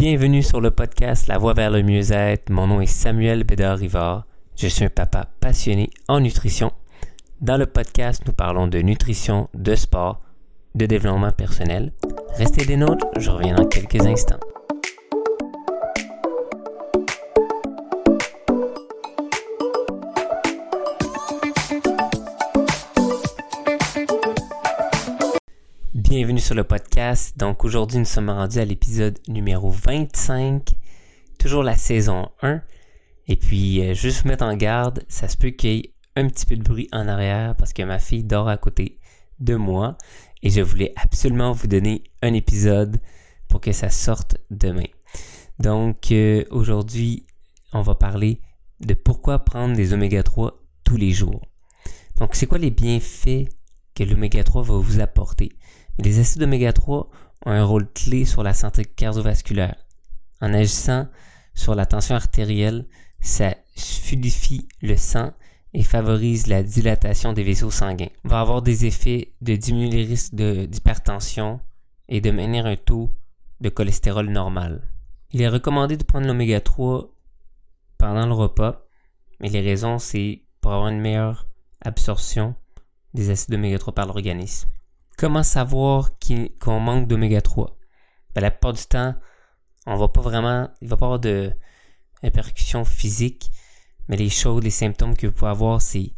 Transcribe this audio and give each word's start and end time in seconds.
Bienvenue 0.00 0.42
sur 0.42 0.62
le 0.62 0.70
podcast 0.70 1.26
La 1.26 1.36
Voie 1.36 1.52
vers 1.52 1.70
le 1.70 1.82
mieux-être. 1.82 2.48
Mon 2.48 2.66
nom 2.66 2.80
est 2.80 2.86
Samuel 2.86 3.44
Bédard-Rivard. 3.44 4.24
Je 4.56 4.66
suis 4.66 4.86
un 4.86 4.88
papa 4.88 5.28
passionné 5.40 5.90
en 6.08 6.20
nutrition. 6.20 6.72
Dans 7.42 7.58
le 7.58 7.66
podcast, 7.66 8.22
nous 8.26 8.32
parlons 8.32 8.66
de 8.66 8.78
nutrition, 8.78 9.50
de 9.52 9.74
sport, 9.74 10.22
de 10.74 10.86
développement 10.86 11.32
personnel. 11.32 11.92
Restez 12.38 12.64
des 12.64 12.78
nôtres, 12.78 13.08
je 13.18 13.28
reviens 13.28 13.54
dans 13.54 13.66
quelques 13.66 14.00
instants. 14.06 14.40
Bienvenue 26.10 26.40
sur 26.40 26.56
le 26.56 26.64
podcast. 26.64 27.38
Donc 27.38 27.64
aujourd'hui, 27.64 27.98
nous 27.98 28.04
sommes 28.04 28.30
rendus 28.30 28.58
à 28.58 28.64
l'épisode 28.64 29.16
numéro 29.28 29.70
25, 29.70 30.68
toujours 31.38 31.62
la 31.62 31.76
saison 31.76 32.30
1. 32.42 32.62
Et 33.28 33.36
puis, 33.36 33.80
euh, 33.80 33.94
juste 33.94 34.22
vous 34.22 34.28
mettre 34.28 34.42
en 34.42 34.56
garde, 34.56 35.04
ça 35.06 35.28
se 35.28 35.36
peut 35.36 35.50
qu'il 35.50 35.70
y 35.70 35.78
ait 35.78 35.94
un 36.16 36.26
petit 36.26 36.46
peu 36.46 36.56
de 36.56 36.64
bruit 36.64 36.88
en 36.90 37.06
arrière 37.06 37.54
parce 37.54 37.72
que 37.72 37.84
ma 37.84 38.00
fille 38.00 38.24
dort 38.24 38.48
à 38.48 38.56
côté 38.56 38.98
de 39.38 39.54
moi 39.54 39.96
et 40.42 40.50
je 40.50 40.60
voulais 40.62 40.92
absolument 40.96 41.52
vous 41.52 41.68
donner 41.68 42.02
un 42.22 42.34
épisode 42.34 43.00
pour 43.46 43.60
que 43.60 43.70
ça 43.70 43.88
sorte 43.88 44.36
demain. 44.50 44.88
Donc 45.60 46.10
euh, 46.10 46.44
aujourd'hui, 46.50 47.24
on 47.72 47.82
va 47.82 47.94
parler 47.94 48.40
de 48.80 48.94
pourquoi 48.94 49.44
prendre 49.44 49.76
des 49.76 49.92
oméga 49.92 50.24
3 50.24 50.60
tous 50.82 50.96
les 50.96 51.12
jours. 51.12 51.46
Donc 52.18 52.34
c'est 52.34 52.48
quoi 52.48 52.58
les 52.58 52.72
bienfaits 52.72 53.46
que 53.94 54.02
l'oméga 54.02 54.42
3 54.42 54.64
va 54.64 54.76
vous 54.76 54.98
apporter? 54.98 55.52
Les 56.02 56.18
acides 56.18 56.42
oméga 56.42 56.72
3 56.72 57.10
ont 57.44 57.50
un 57.50 57.62
rôle 57.62 57.86
clé 57.92 58.24
sur 58.24 58.42
la 58.42 58.54
santé 58.54 58.86
cardiovasculaire. 58.86 59.76
En 60.40 60.54
agissant 60.54 61.08
sur 61.52 61.74
la 61.74 61.84
tension 61.84 62.14
artérielle, 62.14 62.86
ça 63.20 63.54
fluidifie 63.76 64.66
le 64.80 64.96
sang 64.96 65.32
et 65.74 65.82
favorise 65.82 66.46
la 66.46 66.62
dilatation 66.62 67.34
des 67.34 67.42
vaisseaux 67.42 67.70
sanguins. 67.70 68.08
Va 68.24 68.40
avoir 68.40 68.62
des 68.62 68.86
effets 68.86 69.34
de 69.42 69.56
diminuer 69.56 69.90
les 69.90 70.04
risques 70.04 70.34
d'hypertension 70.34 71.60
et 72.08 72.22
de 72.22 72.30
maintenir 72.30 72.64
un 72.64 72.76
taux 72.76 73.10
de 73.60 73.68
cholestérol 73.68 74.30
normal. 74.30 74.88
Il 75.32 75.42
est 75.42 75.48
recommandé 75.48 75.98
de 75.98 76.04
prendre 76.04 76.26
l'oméga 76.26 76.62
3 76.62 77.14
pendant 77.98 78.26
le 78.26 78.32
repas, 78.32 78.86
mais 79.38 79.50
les 79.50 79.60
raisons 79.60 79.98
c'est 79.98 80.44
pour 80.62 80.72
avoir 80.72 80.88
une 80.88 81.00
meilleure 81.00 81.46
absorption 81.82 82.54
des 83.12 83.28
acides 83.28 83.54
oméga 83.54 83.78
3 83.78 83.94
par 83.94 84.06
l'organisme. 84.06 84.70
Comment 85.20 85.42
savoir 85.42 86.12
qu'on 86.62 86.80
manque 86.80 87.06
d'oméga 87.06 87.42
3 87.42 87.76
ben, 88.34 88.40
La 88.40 88.50
plupart 88.50 88.72
du 88.72 88.82
temps, 88.84 89.14
on 89.84 89.96
va 89.96 90.08
pas 90.08 90.22
vraiment, 90.22 90.70
il 90.80 90.88
va 90.88 90.96
pas 90.96 91.04
avoir 91.04 91.20
de 91.20 91.52
répercussions 92.22 92.86
physiques, 92.86 93.50
mais 94.08 94.16
les 94.16 94.30
choses, 94.30 94.64
les 94.64 94.70
symptômes 94.70 95.14
que 95.14 95.26
vous 95.26 95.34
pouvez 95.34 95.50
avoir, 95.50 95.82
c'est 95.82 96.14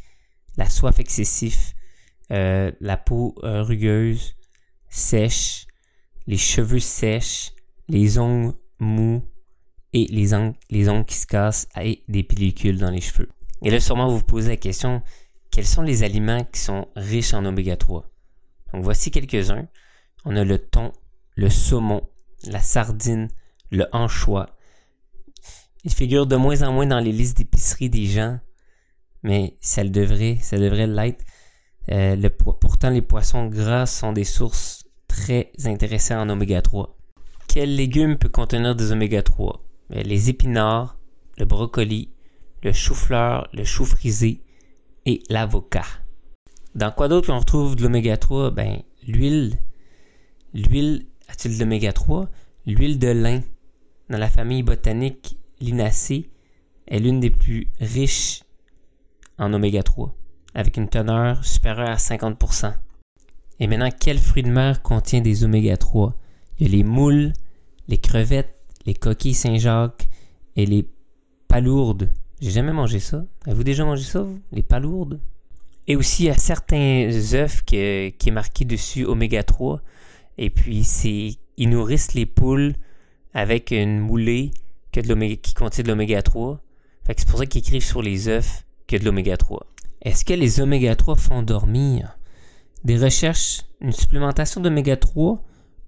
la 0.57 0.71
soif 0.71 1.01
excessive, 1.01 1.75
euh, 2.31 2.71
la 2.79 2.97
peau 2.97 3.35
rugueuse, 3.43 4.37
sèche, 4.89 5.67
les 6.29 6.39
cheveux 6.39 6.79
sèches, 6.79 7.51
les 7.89 8.21
ongles 8.21 8.55
mous 8.79 9.29
et 9.93 10.07
les 10.13 10.33
ongles, 10.33 10.55
les 10.71 10.89
ongles 10.89 11.07
qui 11.07 11.17
se 11.17 11.27
cassent 11.27 11.67
et 11.81 12.05
des 12.07 12.23
pellicules 12.23 12.79
dans 12.79 12.91
les 12.91 13.01
cheveux. 13.01 13.31
Et 13.63 13.71
là, 13.71 13.81
sûrement, 13.81 14.09
vous 14.09 14.19
vous 14.19 14.25
posez 14.25 14.51
la 14.51 14.57
question, 14.57 15.03
quels 15.51 15.67
sont 15.67 15.83
les 15.83 16.05
aliments 16.05 16.45
qui 16.45 16.61
sont 16.61 16.87
riches 16.95 17.35
en 17.35 17.45
oméga 17.45 17.77
3? 17.77 18.12
Voici 18.73 19.11
quelques-uns. 19.11 19.69
On 20.25 20.37
a 20.37 20.45
le 20.45 20.59
thon, 20.59 20.93
le 21.35 21.51
saumon, 21.51 22.09
la 22.47 22.61
sardine, 22.61 23.29
le 23.71 23.87
anchois, 23.93 24.55
il 25.85 25.93
figure 25.93 26.27
de 26.27 26.37
moins 26.37 26.63
en 26.63 26.73
moins 26.73 26.87
dans 26.87 27.01
les 27.01 27.13
listes 27.13 27.39
d'épicerie 27.39 27.91
des 27.91 28.07
gens, 28.07 28.39
mais 29.23 29.57
ça 29.61 29.83
le 29.83 29.91
devrait, 29.91 30.39
ça 30.41 30.59
devrait 30.59 30.87
l'être. 30.87 31.25
Euh, 31.91 32.15
le, 32.15 32.29
pourtant, 32.31 32.91
les 32.91 33.03
poissons 33.03 33.47
gras 33.47 33.87
sont 33.87 34.13
des 34.13 34.25
sources 34.25 34.85
très 35.09 35.51
intéressées 35.65 36.15
en 36.15 36.29
oméga 36.29 36.63
3. 36.63 36.97
Quel 37.49 37.75
légume 37.75 38.17
peut 38.17 38.29
contenir 38.29 38.77
des 38.77 38.93
oméga 38.93 39.23
3 39.23 39.65
ben, 39.91 40.07
Les 40.07 40.31
épinards, 40.31 40.99
le 41.37 41.47
brocoli, 41.47 42.13
le 42.63 42.73
chou-fleur, 42.73 43.49
le 43.53 43.65
chou 43.65 43.85
frisé 43.85 44.41
et 45.05 45.25
l'avocat. 45.29 46.02
Dans 46.75 46.91
quoi 46.91 47.09
d'autre 47.09 47.31
on 47.31 47.39
retrouve 47.39 47.77
de 47.77 47.83
l'oméga 47.83 48.17
3 48.17 48.51
Ben 48.51 48.81
l'huile. 49.07 49.59
L'huile 50.55 51.07
a-t-il 51.29 51.55
de 51.55 51.61
l'oméga 51.61 51.93
3 51.93 52.31
L'huile 52.67 52.99
de 52.99 53.09
lin. 53.09 53.41
Dans 54.09 54.19
la 54.19 54.31
famille 54.31 54.63
botanique 54.63 55.37
l'inacée 55.61 56.31
est 56.87 56.99
l'une 56.99 57.21
des 57.21 57.31
plus 57.31 57.69
riches 57.79 58.43
en 59.39 59.53
oméga 59.53 59.83
3, 59.83 60.15
avec 60.55 60.77
une 60.79 60.89
teneur 60.89 61.45
supérieure 61.45 61.91
à 61.91 61.97
50%. 61.97 62.73
Et 63.61 63.67
maintenant, 63.67 63.91
quel 63.99 64.19
fruit 64.19 64.43
de 64.43 64.51
mer 64.51 64.83
contient 64.83 65.21
des 65.21 65.45
oméga 65.45 65.77
3 65.77 66.15
Il 66.59 66.67
y 66.67 66.69
a 66.71 66.77
les 66.77 66.85
moules, 66.85 67.33
les 67.87 67.99
crevettes, 67.99 68.57
les 68.87 68.95
coquilles 68.95 69.35
Saint-Jacques 69.35 70.09
et 70.57 70.67
les 70.67 70.89
palourdes. 71.49 72.11
J'ai 72.41 72.51
jamais 72.51 72.73
mangé 72.73 72.99
ça. 72.99 73.25
Avez-vous 73.47 73.63
déjà 73.63 73.85
mangé 73.85 74.05
ça, 74.05 74.23
vous? 74.23 74.41
Les 74.51 74.63
palourdes? 74.63 75.21
Et 75.89 75.97
aussi, 75.97 76.29
a 76.29 76.37
certains 76.37 77.11
œufs 77.35 77.63
qui, 77.65 77.77
est 77.77 78.31
marqué 78.31 78.65
dessus 78.65 79.05
oméga 79.05 79.43
3. 79.43 79.81
Et 80.39 80.51
puis, 80.51 80.85
c'est, 80.85 81.37
ils 81.57 81.69
nourrissent 81.69 82.15
les 82.15 82.27
poules 82.27 82.75
avec 83.35 83.71
une 83.71 83.99
moulée 83.99 84.53
que 84.93 85.01
de 85.01 85.35
qui 85.35 85.55
contient 85.55 85.83
de 85.83 85.89
l'oméga 85.89 86.23
3. 86.23 86.61
Fait 87.05 87.15
c'est 87.19 87.29
pour 87.29 87.39
ça 87.39 87.47
qu'ils 87.47 87.61
écrivent 87.61 87.85
sur 87.85 88.03
les 88.03 88.29
œufs 88.29 88.65
que 88.87 88.97
de 88.97 89.05
l'oméga 89.05 89.37
3. 89.37 89.67
Est-ce 90.03 90.25
que 90.25 90.35
les 90.35 90.61
oméga 90.61 90.95
3 90.95 91.17
font 91.17 91.43
dormir? 91.43 92.19
Des 92.85 92.99
recherches, 92.99 93.63
une 93.81 93.93
supplémentation 93.93 94.61
d'oméga 94.61 94.97
3 94.97 95.43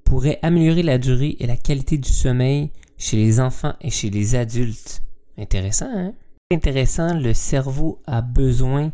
pourrait 0.05 0.39
améliorer 0.43 0.83
la 0.83 0.99
durée 0.99 1.37
et 1.39 1.47
la 1.47 1.57
qualité 1.57 1.99
du 1.99 2.09
sommeil 2.09 2.71
chez 2.97 3.17
les 3.17 3.41
enfants 3.41 3.75
et 3.81 3.91
chez 3.91 4.11
les 4.11 4.35
adultes. 4.35 5.03
Intéressant, 5.37 5.91
hein? 5.93 6.15
Intéressant, 6.53 7.15
le 7.15 7.35
cerveau 7.35 8.01
a 8.07 8.21
besoin 8.21 8.93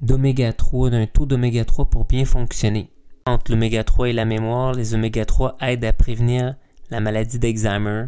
d'oméga 0.00 0.52
3, 0.52 0.90
d'un 0.90 1.06
taux 1.06 1.26
d'oméga 1.26 1.64
3 1.64 1.86
pour 1.86 2.04
bien 2.04 2.24
fonctionner. 2.24 2.90
Entre 3.26 3.50
l'oméga 3.50 3.84
3 3.84 4.10
et 4.10 4.12
la 4.12 4.24
mémoire, 4.24 4.72
les 4.72 4.94
oméga 4.94 5.24
3 5.24 5.56
aident 5.60 5.84
à 5.84 5.92
prévenir 5.92 6.56
la 6.90 7.00
maladie 7.00 7.38
d'Alzheimer, 7.38 8.06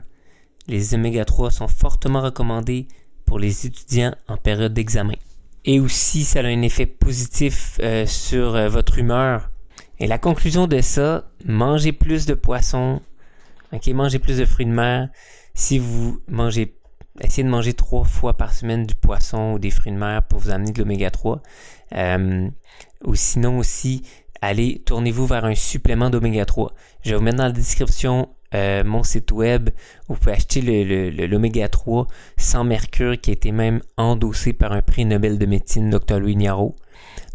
les 0.66 0.94
oméga 0.94 1.24
3 1.24 1.50
sont 1.50 1.68
fortement 1.68 2.22
recommandés 2.22 2.86
pour 3.26 3.38
les 3.38 3.66
étudiants 3.66 4.14
en 4.28 4.36
période 4.36 4.72
d'examen. 4.72 5.14
Et 5.64 5.80
aussi, 5.80 6.24
ça 6.24 6.40
a 6.40 6.44
un 6.44 6.62
effet 6.62 6.86
positif 6.86 7.78
euh, 7.82 8.06
sur 8.06 8.54
euh, 8.54 8.68
votre 8.68 8.98
humeur. 8.98 9.50
Et 9.98 10.06
la 10.06 10.16
conclusion 10.16 10.66
de 10.66 10.80
ça, 10.80 11.30
mangez 11.44 11.92
plus 11.92 12.24
de 12.24 12.34
poissons, 12.34 13.02
ok, 13.72 13.86
mangez 13.88 14.18
plus 14.18 14.38
de 14.38 14.46
fruits 14.46 14.66
de 14.66 14.70
mer. 14.70 15.10
Si 15.52 15.78
vous 15.78 16.20
mangez, 16.28 16.74
essayez 17.20 17.44
de 17.44 17.48
manger 17.48 17.74
trois 17.74 18.04
fois 18.04 18.34
par 18.34 18.52
semaine 18.52 18.86
du 18.86 18.94
poisson 18.94 19.52
ou 19.52 19.58
des 19.58 19.70
fruits 19.70 19.92
de 19.92 19.98
mer 19.98 20.22
pour 20.22 20.40
vous 20.40 20.50
amener 20.50 20.72
de 20.72 20.78
l'oméga 20.78 21.10
3. 21.10 21.42
Euh, 21.96 22.48
ou 23.04 23.14
sinon 23.14 23.58
aussi, 23.58 24.02
allez, 24.40 24.82
tournez-vous 24.84 25.26
vers 25.26 25.44
un 25.44 25.54
supplément 25.54 26.10
d'oméga 26.10 26.44
3. 26.44 26.72
Je 27.02 27.10
vais 27.10 27.16
vous 27.16 27.22
mettre 27.22 27.38
dans 27.38 27.44
la 27.44 27.52
description 27.52 28.28
euh, 28.54 28.82
mon 28.82 29.04
site 29.04 29.30
web 29.30 29.70
où 30.08 30.14
vous 30.14 30.18
pouvez 30.18 30.32
acheter 30.32 30.60
l'oméga 31.28 31.68
3 31.68 32.06
sans 32.36 32.64
mercure 32.64 33.20
qui 33.20 33.30
a 33.30 33.32
été 33.32 33.52
même 33.52 33.80
endossé 33.96 34.52
par 34.52 34.72
un 34.72 34.82
prix 34.82 35.04
Nobel 35.04 35.38
de 35.38 35.46
médecine, 35.46 35.90
Dr. 35.90 36.18
Louis 36.18 36.36
Niaro. 36.36 36.76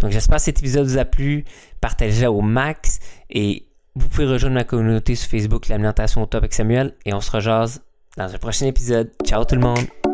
Donc 0.01 0.11
j'espère 0.11 0.37
que 0.37 0.43
cet 0.43 0.59
épisode 0.59 0.87
vous 0.87 0.97
a 0.97 1.05
plu. 1.05 1.45
Partagez 1.79 2.27
au 2.27 2.41
max 2.41 2.99
et 3.29 3.67
vous 3.95 4.09
pouvez 4.09 4.25
rejoindre 4.25 4.55
ma 4.55 4.65
communauté 4.65 5.15
sur 5.15 5.29
Facebook, 5.29 5.69
l'alimentation 5.69 6.21
au 6.21 6.25
top 6.25 6.39
avec 6.39 6.53
Samuel 6.53 6.95
et 7.05 7.13
on 7.13 7.21
se 7.21 7.31
rejase 7.31 7.84
dans 8.17 8.33
un 8.33 8.37
prochain 8.37 8.65
épisode. 8.67 9.11
Ciao 9.23 9.43
tout 9.45 9.55
le 9.55 9.61
monde! 9.61 10.04